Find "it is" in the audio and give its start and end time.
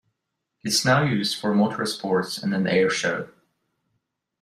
0.65-0.83